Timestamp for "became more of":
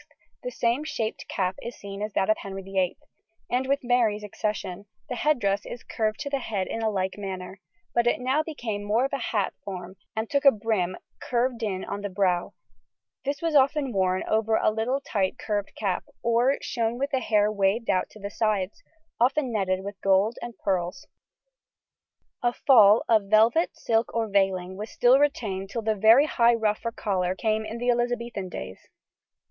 8.41-9.13